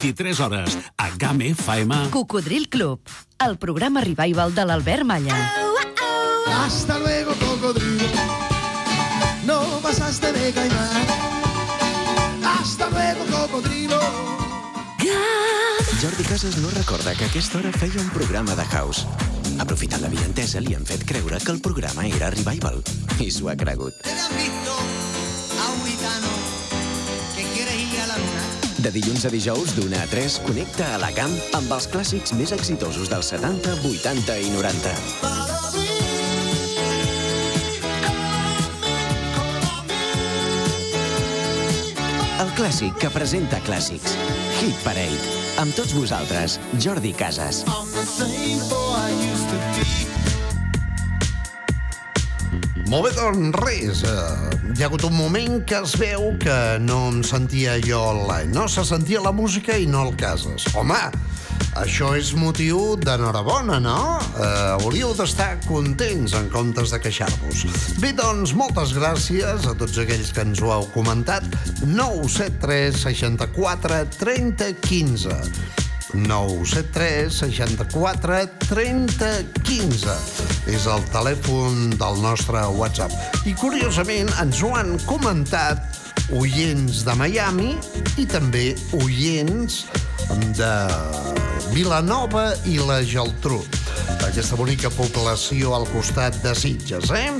[0.00, 2.10] 23 hores a GAM FM.
[2.10, 3.00] Cocodril Club,
[3.44, 5.52] el programa revival de l'Albert Malla.
[6.46, 8.06] Hasta luego, cocodrilo.
[9.44, 11.06] No pasaste de caimán.
[12.44, 13.98] Hasta luego, cocodrilo.
[16.00, 19.04] Jordi Casas no recorda que a aquesta hora feia un programa de house.
[19.58, 22.84] Aprofitant la vientesa, li han fet creure que el programa era Revival.
[23.18, 23.94] I s'ho ha cregut.
[24.06, 24.67] ¿Ustedes
[28.78, 32.52] De dilluns a dijous, d'una a 3, connecta a la camp amb els clàssics més
[32.54, 34.92] exitosos dels 70, 80 i 90.
[42.38, 44.14] El clàssic que presenta clàssics.
[44.60, 45.18] Hit Parade.
[45.58, 47.64] Amb tots vosaltres, Jordi Casas.
[52.86, 54.06] Molt bé, doncs res.
[54.78, 58.52] Hi ha hagut un moment que es veu que no em sentia jo online.
[58.54, 60.68] No se sentia la música i no el cases.
[60.78, 61.00] Home,
[61.82, 63.96] això és motiu d'enhorabona, no?
[64.38, 67.64] Eh, hauríeu d'estar contents en comptes de queixar-vos.
[67.98, 71.42] Bé, doncs, moltes gràcies a tots aquells que ens ho heu comentat.
[71.82, 75.87] 973 64 30 15.
[76.14, 79.30] 973 64 30
[79.62, 80.16] 15
[80.72, 83.12] és el telèfon del nostre WhatsApp.
[83.48, 85.98] I curiosament ens ho han comentat
[86.36, 87.74] oients de Miami
[88.20, 89.84] i també oients
[90.58, 90.72] de
[91.72, 93.62] Vilanova i la Geltrú.
[94.28, 97.32] Aquesta bonica població al costat de Sitges, eh?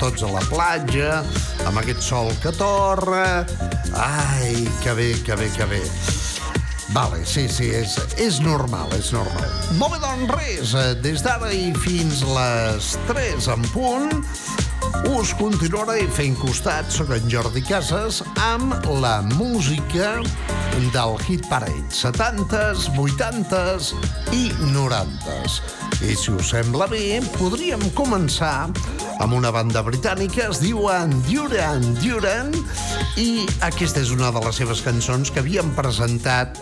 [0.00, 1.22] Tots a la platja,
[1.68, 3.44] amb aquest sol que torra...
[3.94, 5.82] Ai, que bé, que bé, que bé.
[6.92, 9.48] Vale, sí, sí, és, és normal, és normal.
[9.80, 14.12] Molt bé, doncs res, eh, des d'ara i fins les 3 en punt,
[15.14, 20.18] us continuaré fent costat, sóc en Jordi Casas, amb la música
[20.92, 23.94] del Hit Parade, 70s, 80s
[24.36, 25.60] i 90s.
[26.04, 28.68] I si us sembla bé, podríem començar
[29.22, 32.50] amb una banda britànica, es diuen Duran Duran,
[33.20, 36.58] i aquesta és una de les seves cançons que havien presentat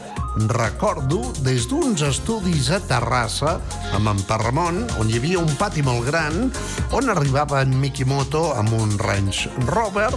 [0.49, 3.59] recordo des d'uns estudis a Terrassa,
[3.93, 6.49] amb en Parramon, on hi havia un pati molt gran,
[6.97, 10.13] on arribava en Mikimoto amb un Range Rover,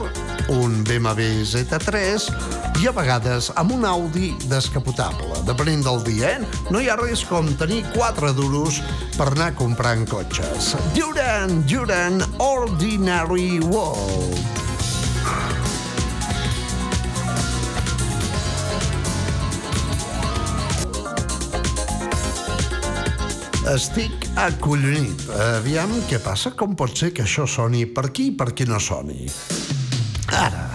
[0.55, 2.29] un BMW Z3
[2.81, 5.41] i a vegades amb un Audi descapotable.
[5.47, 6.67] Depenent del dia, eh?
[6.71, 8.81] No hi ha res com tenir quatre duros
[9.17, 10.75] per anar comprant cotxes.
[10.97, 14.64] Duran, Duran, Ordinary World.
[23.65, 25.23] Estic acollonit.
[25.57, 28.77] Aviam què passa, com pot ser que això soni per aquí i per què no
[28.77, 29.25] soni.
[30.29, 30.74] Ara.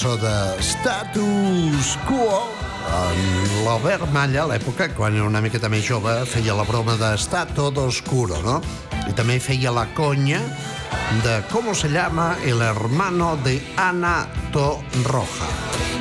[0.00, 2.48] Cançó de Status Quo.
[2.88, 7.10] En L'Albert Malla, a l'època, quan era una miqueta més jove, feia la broma de
[7.18, 8.62] Está todo oscuro, no?
[9.10, 10.40] I també feia la conya
[11.20, 15.52] de ¿Cómo se llama el hermano de Ana Torroja?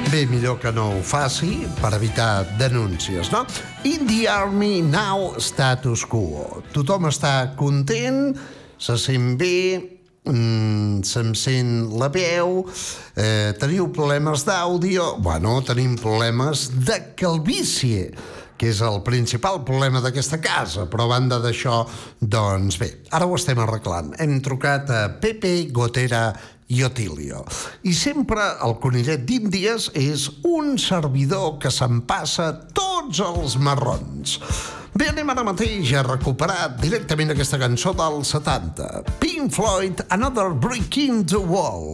[0.09, 3.45] Bé, millor que no ho faci per evitar denúncies, no?
[3.83, 6.63] In the Army Now Status Quo.
[6.71, 8.37] Tothom està content,
[8.79, 9.98] se sent bé,
[10.31, 12.63] mm, sent la veu,
[13.15, 18.12] eh, teniu problemes d'àudio, bueno, tenim problemes de calvície,
[18.59, 21.81] que és el principal problema d'aquesta casa, però a banda d'això,
[22.19, 24.13] doncs bé, ara ho estem arreglant.
[24.19, 26.33] Hem trucat a Pepe Gotera
[26.69, 27.45] i Otilio.
[27.88, 34.38] I sempre el conillet d'Índies és un servidor que se'n passa tots els marrons.
[34.98, 38.89] Bé, anem ara mateix a recuperar directament aquesta cançó del 70.
[39.22, 41.93] Pink Floyd, Another Brick in the Wall.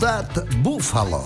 [0.00, 1.20] Soldat Buffalo.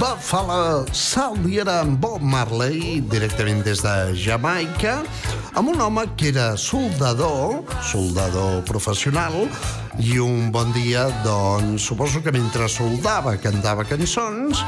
[0.00, 5.02] Buffalo Soldier amb Bob Marley, directament des de Jamaica,
[5.52, 9.36] amb un home que era soldador, soldador professional,
[10.00, 14.64] i un bon dia, doncs, suposo que mentre soldava cantava cançons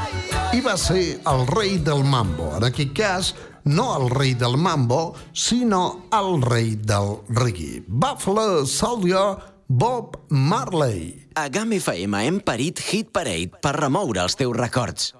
[0.53, 2.51] i va ser el rei del mambo.
[2.59, 3.33] En aquest cas,
[3.65, 7.81] no el rei del mambo, sinó el rei del reggae.
[7.87, 11.27] Buffalo Soldier Bob Marley.
[11.33, 15.15] A GAM FM hem parit Hit Parade per remoure els teus records.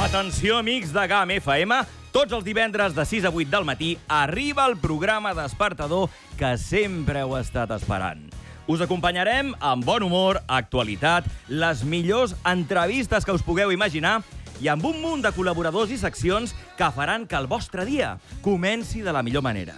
[0.00, 1.82] Atenció, amics de GAM FM.
[2.14, 7.20] Tots els divendres de 6 a 8 del matí arriba el programa despertador que sempre
[7.20, 8.24] heu estat esperant.
[8.64, 14.22] Us acompanyarem amb bon humor, actualitat, les millors entrevistes que us pugueu imaginar
[14.62, 19.02] i amb un munt de col·laboradors i seccions que faran que el vostre dia comenci
[19.02, 19.74] de la millor manera.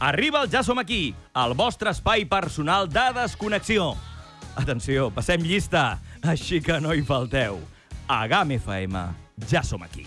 [0.00, 3.94] Arriba el Ja som aquí, el vostre espai personal de desconnexió.
[4.54, 7.58] Atenció, passem llista, així que no hi falteu.
[8.06, 9.08] A GAM FM,
[9.48, 10.06] ja som aquí.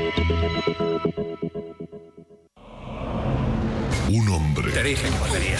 [4.09, 4.71] Un hombre.
[4.71, 5.57] Te dije que volvería.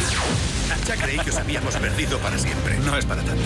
[0.88, 2.78] Ya creí que os habíamos perdido para siempre.
[2.80, 3.44] No es para tanto.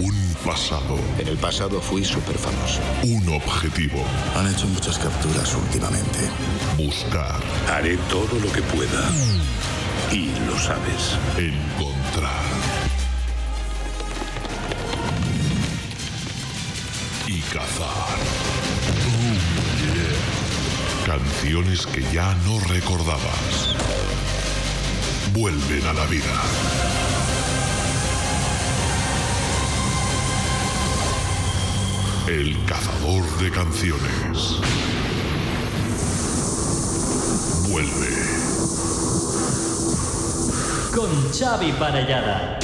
[0.00, 0.98] Un pasado.
[1.18, 2.80] En el pasado fui súper famoso.
[3.04, 4.04] Un objetivo.
[4.36, 6.18] Han hecho muchas capturas últimamente.
[6.76, 7.40] Buscar.
[7.70, 9.10] Haré todo lo que pueda.
[10.12, 11.16] Y lo sabes.
[11.38, 12.44] Encontrar.
[17.26, 18.63] Y cazar.
[21.06, 23.74] Canciones que ya no recordabas.
[25.34, 26.24] Vuelven a la vida.
[32.26, 34.60] El cazador de canciones.
[37.68, 38.08] Vuelve.
[40.94, 42.58] Con Xavi Parellada.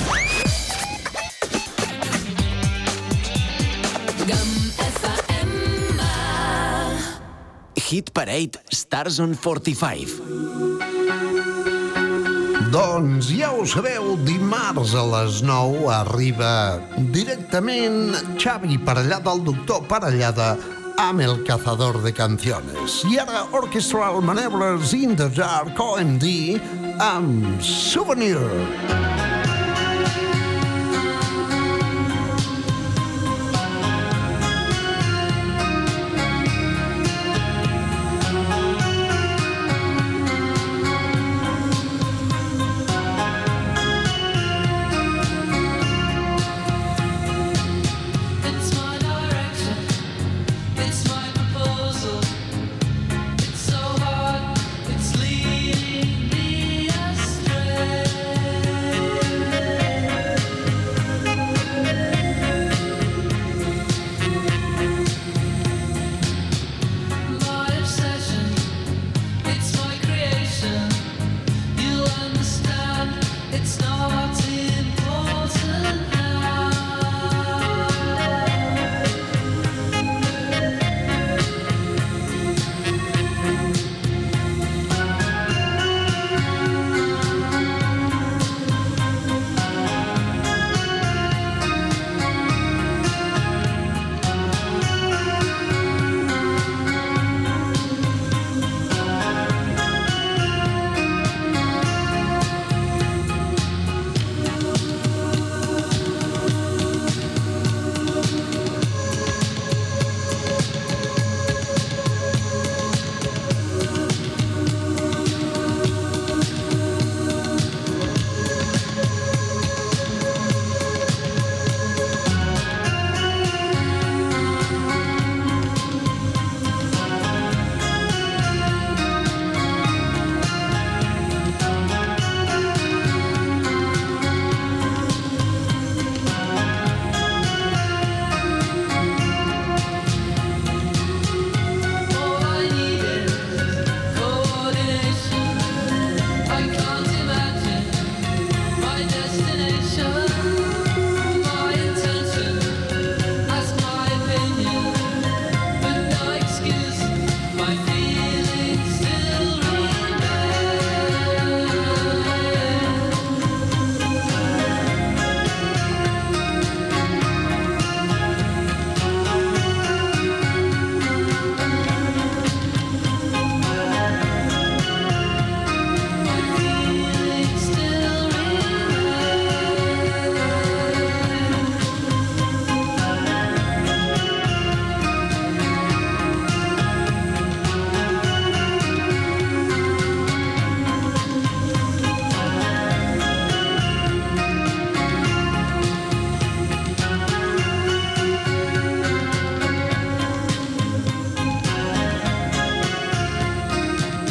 [7.90, 10.20] Hit Parade Stars on 45.
[12.70, 16.52] Doncs ja ho sabeu, dimarts a les 9 arriba
[17.10, 20.52] directament Xavi Parellada, el doctor Parellada,
[21.02, 23.02] amb el cazador de canciones.
[23.10, 26.60] I ara Orchestral Maneuvers in the Dark, OMD,
[27.02, 28.38] amb Souvenir.
[29.02, 29.09] It's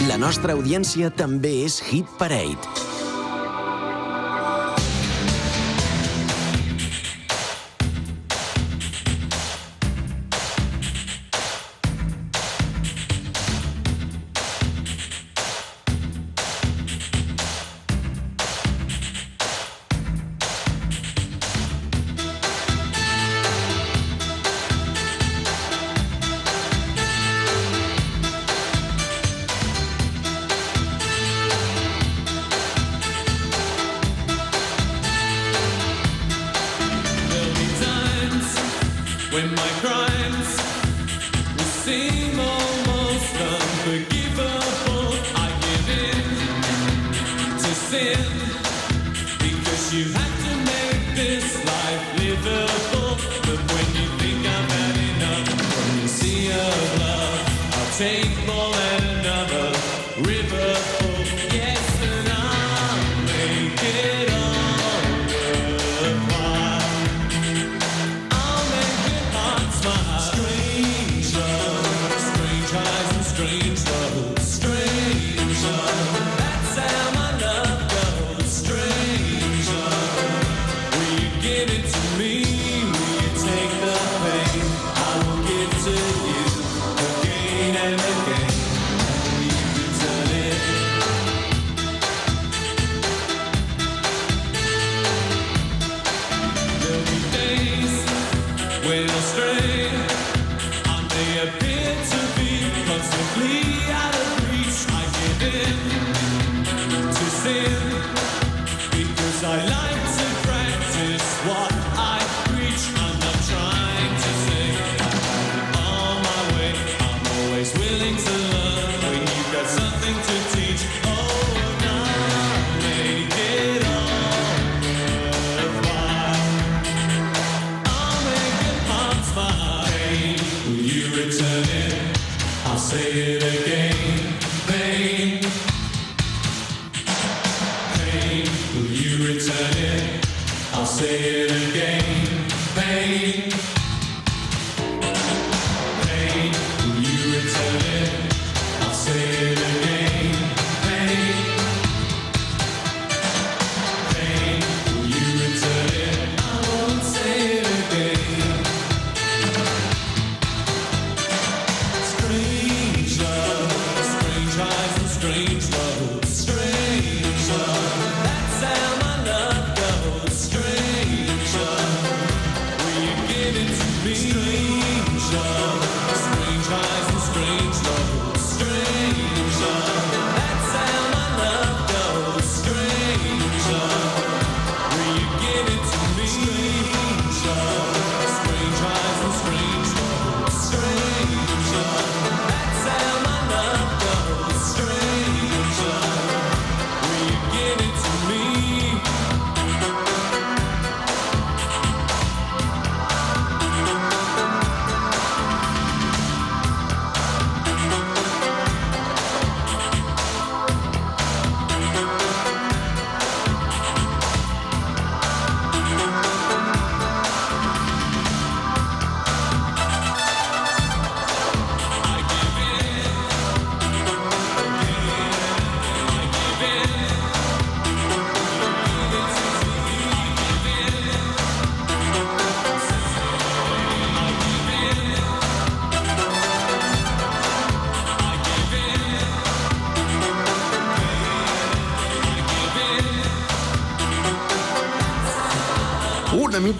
[0.09, 2.88] La nostra audiència també és Hit Parade.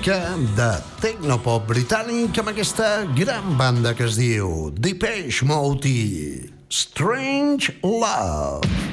[0.09, 0.69] mica de
[1.03, 8.88] tecnopop britànic amb aquesta gran banda que es diu Depeche Mode i Strange Love.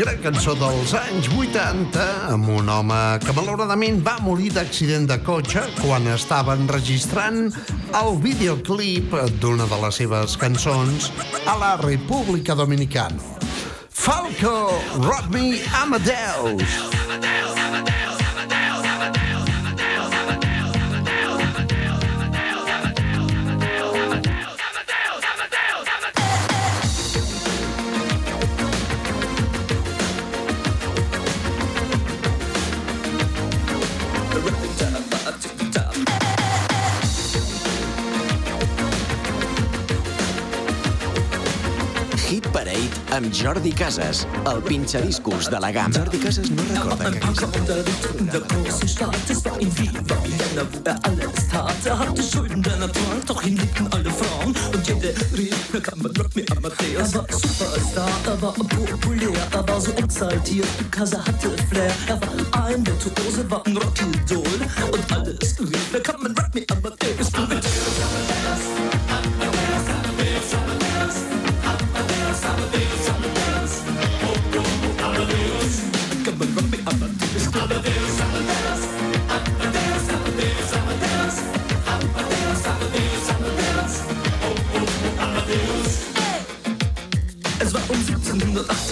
[0.00, 5.60] gran cançó dels anys 80 amb un home que malauradament va morir d'accident de cotxe
[5.82, 7.50] quan estava enregistrant
[8.00, 11.10] el videoclip d'una de les seves cançons
[11.44, 13.20] a la República Dominicana.
[13.90, 14.72] Falco,
[15.04, 16.64] Rock Me Amadeus.
[17.04, 17.49] Amadeus.
[43.20, 45.94] Amb Jordi Casas, el pinxadiscos de la gamma.
[45.94, 47.60] Jordi Casas no recorda que hagués
[48.18, 49.16] in der großen Stadt.
[49.28, 51.74] Es war wie war Vienna, wo er alles tat.
[51.84, 54.54] Er hatte Schulden, denn er trank, doch ihn liebten alle Frauen.
[54.72, 57.12] Und jede rief, na kann man Rock me Amadeus.
[57.12, 61.92] Er war Superstar, er war populär, er war so exaltiert, er hatte Flair.
[62.08, 64.60] Er war ein Virtuose, war ein Rockidol.
[64.92, 67.20] Und alles rief, na kann man Rock me Amadeus.
[67.20, 67.89] Es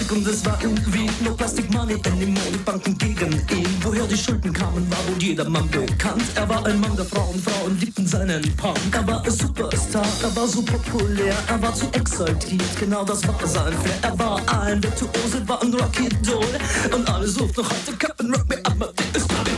[0.09, 3.67] 1780 und es war in Wien No Plastic Money anymore, die Banken gegen ihn.
[3.81, 6.23] Woher die Schulden kamen, war wohl jedermann bekannt.
[6.35, 8.77] Er war ein Mann der Frauen, Frauen liebten seinen Punk.
[8.91, 13.35] Er war ein Superstar, er war so populär Er war zu exaltiert, genau das war
[13.45, 13.99] sein Flair.
[14.01, 16.45] Er war ein Virtuose, war ein Rocky-Doll
[16.93, 17.97] Und alle suchten noch heute.
[17.97, 19.48] Captain Rock Me Amadeus Wun-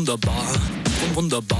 [0.00, 0.54] Wunderbar,
[1.14, 1.59] wunderbar,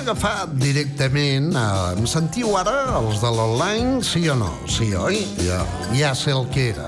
[0.00, 1.50] Agafar directament...
[1.52, 4.48] Eh, em sentiu ara, els de l'online, sí o no?
[4.64, 5.18] Sí, oi?
[5.44, 5.58] Ja,
[5.92, 6.86] ja sé el que era.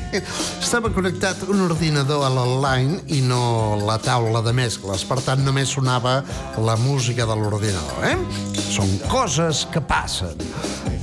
[0.60, 5.72] Estava connectat un ordinador a l'online i no la taula de mescles, per tant només
[5.72, 6.18] sonava
[6.60, 8.60] la música de l'ordinador, eh?
[8.68, 10.36] Són coses que passen.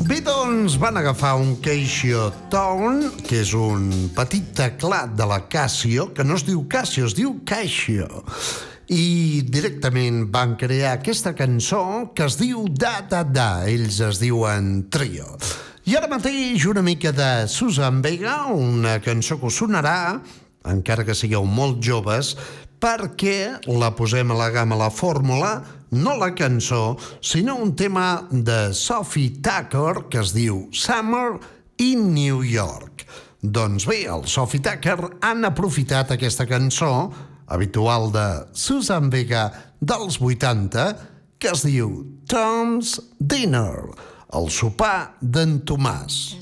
[0.06, 6.12] Bé, doncs van agafar un Casio Tone, que és un petit teclat de la Casio,
[6.14, 8.10] que no es diu Casio, es diu Casio
[8.90, 14.90] i directament van crear aquesta cançó que es diu Da Da Da, ells es diuen
[14.90, 15.38] Trio.
[15.86, 20.20] I ara mateix una mica de Susan Vega, una cançó que us sonarà,
[20.66, 22.34] encara que sigueu molt joves,
[22.82, 25.60] perquè la posem a la gamma la fórmula,
[25.92, 31.38] no la cançó, sinó un tema de Sophie Tucker que es diu Summer
[31.78, 33.06] in New York.
[33.42, 37.12] Doncs bé, el Sophie Tucker han aprofitat aquesta cançó
[37.50, 39.50] habitual de Susan Vega
[39.82, 40.90] dels 80
[41.40, 43.96] que es diu Tom's Dinner,
[44.36, 46.36] el sopar d'en Tomàs.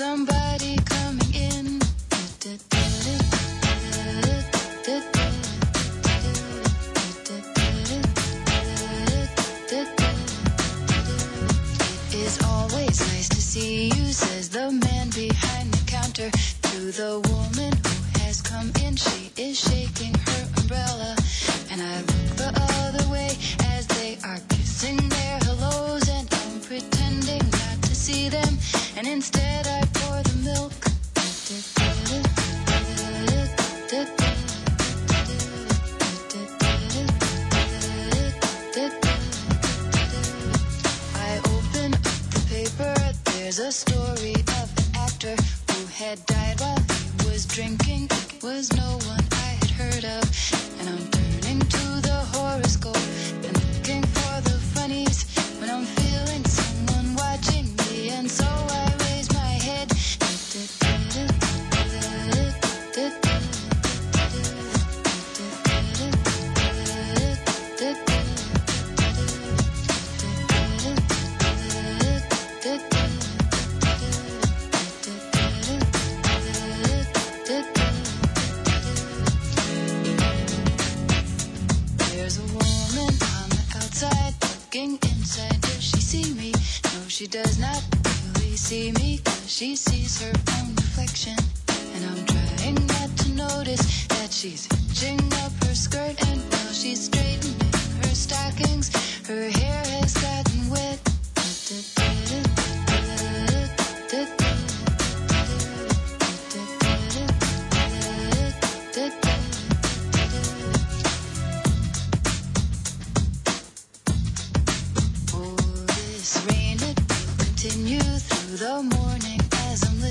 [0.00, 1.78] Somebody coming in.
[12.08, 16.30] It is always nice to see you, says the man behind the counter
[16.62, 17.39] to the woman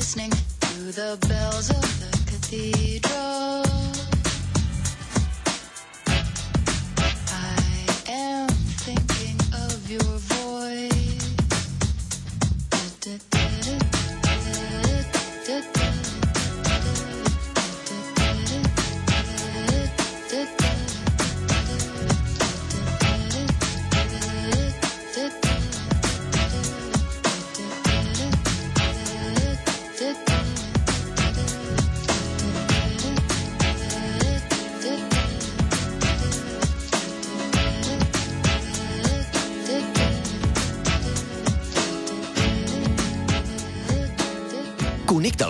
[0.09, 3.68] listening to the bells of the cathedral.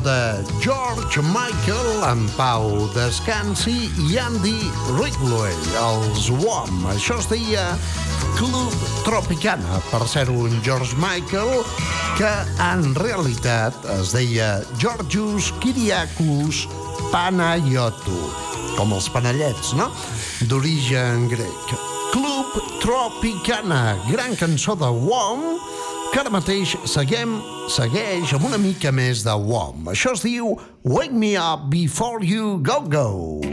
[0.00, 6.86] de George Michael, en Pau Descansi i Andy Ridley, els WOM.
[6.94, 7.64] Això es deia
[8.38, 8.72] Club
[9.04, 11.64] Tropicana, per ser un George Michael
[12.16, 12.30] que
[12.64, 16.64] en realitat es deia Georgius Kiriakus
[17.12, 18.22] Panayotu,
[18.78, 19.90] com els panellets, no?
[20.48, 21.76] D'origen grec.
[22.14, 25.58] Club Tropicana, gran cançó de WOM,
[26.12, 27.38] que ara mateix seguem,
[27.72, 29.88] segueix amb una mica més de WOM.
[29.94, 30.52] Això es diu
[30.84, 33.51] Wake Me Up Before You Go Go.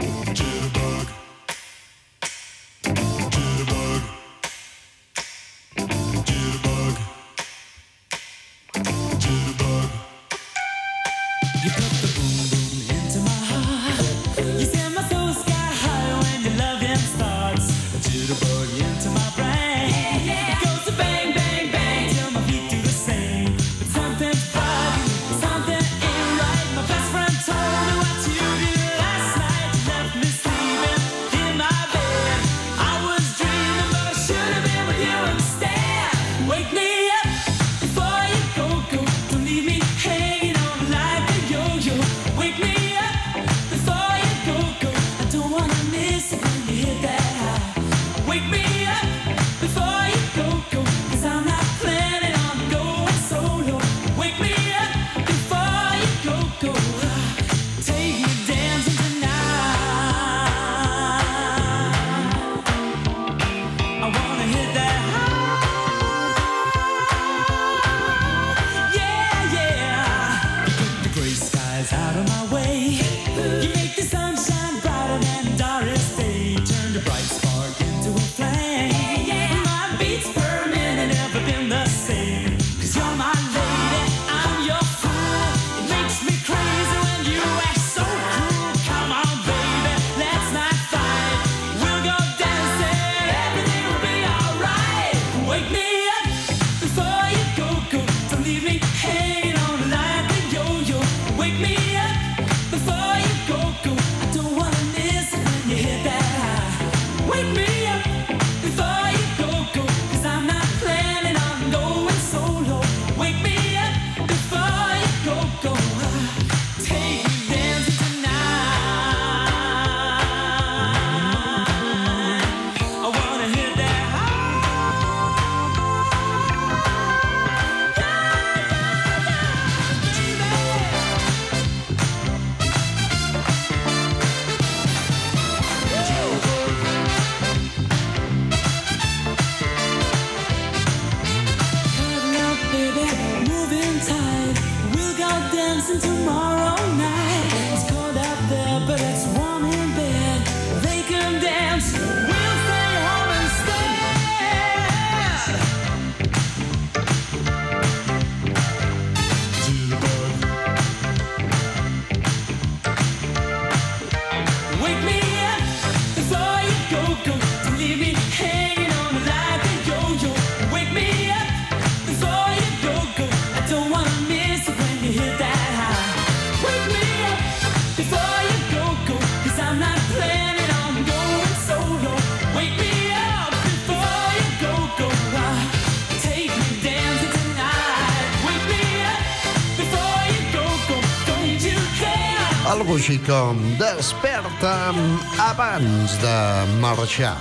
[194.00, 196.36] desperta'm mm, abans de
[196.80, 197.36] marxar.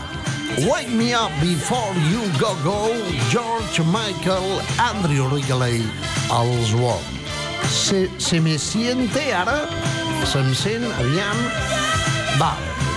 [0.68, 2.92] Wake Me Up Before You Go Go,
[3.32, 5.88] George Michael, Andrew Rigley,
[6.28, 7.00] els Wong.
[7.72, 9.70] Se, se me siente ara?
[10.28, 11.40] Se'm sent aviam?
[12.42, 12.52] Va,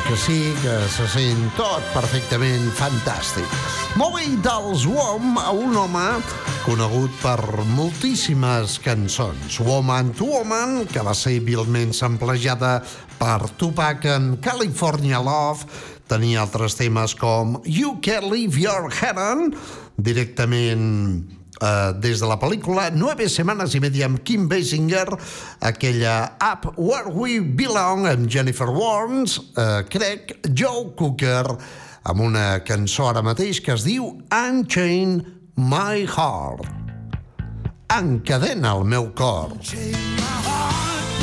[0.08, 3.46] que sí, que se sent tot perfectament fantàstic.
[3.94, 6.08] Movei dels WOM a un home
[6.62, 7.38] conegut per
[7.76, 9.58] moltíssimes cançons.
[9.62, 12.80] Woman to Woman, que va ser vilment samplejada
[13.22, 15.68] per Tupac en California Love,
[16.10, 19.52] tenia altres temes com You Can't Leave Your Head On,
[19.94, 20.82] directament
[21.62, 25.06] eh, des de la pel·lícula 9 setmanes i media amb Kim Basinger,
[25.62, 31.44] aquella Up Where We Belong amb Jennifer Warnes, eh, crec, Joe Cooker,
[32.02, 35.20] amb una cançó ara mateix que es diu Unchain
[35.54, 36.66] My Heart.
[37.92, 39.54] Encadena el meu cor.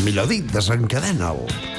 [0.05, 1.43] Millor dit, desencadena'l.
[1.43, 1.78] Desencadena'l.